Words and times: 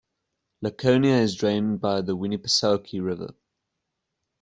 Laconia 0.63 1.17
is 1.19 1.35
drained 1.35 1.79
by 1.79 2.01
the 2.01 2.17
Winnipesaukee 2.17 2.99
River. 3.03 3.35